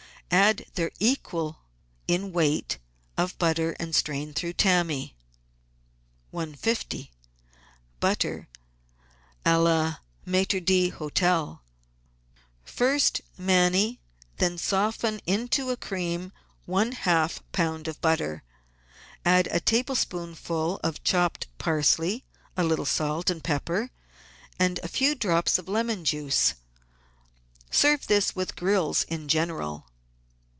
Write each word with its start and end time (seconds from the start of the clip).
Add 0.33 0.65
their 0.75 0.91
equal 1.01 1.57
in 2.07 2.31
weight 2.31 2.77
of 3.17 3.37
butter 3.37 3.75
and 3.81 3.93
strain 3.93 4.33
through 4.33 4.53
tarnmy. 4.53 5.13
150— 6.33 7.09
BUTTER 7.99 8.47
A 9.45 9.57
LA 9.57 9.95
MAiTRE 10.25 10.61
D'HOTEL 10.61 11.61
First 12.63 13.19
manie 13.37 13.99
and 14.39 14.39
then 14.53 14.57
soften 14.57 15.19
into 15.25 15.69
a 15.69 15.75
cream 15.75 16.31
one 16.65 16.93
half 16.93 17.41
lb. 17.51 17.89
of 17.89 17.99
butter. 17.99 18.43
Add 19.25 19.47
a 19.51 19.59
tablespoonful 19.59 20.79
of 20.81 21.03
chopped 21.03 21.47
parsley, 21.57 22.23
a 22.55 22.63
little 22.63 22.85
salt 22.85 23.29
and 23.29 23.43
pepper, 23.43 23.89
and 24.57 24.79
a 24.79 24.87
few 24.87 25.13
drops 25.13 25.57
of 25.57 25.67
lemon 25.67 26.05
juice. 26.05 26.53
Serve 27.69 28.07
this 28.07 28.31
v 28.31 28.43
ith 28.43 28.55
grills 28.55 29.03
in 29.03 29.27
general. 29.27 29.87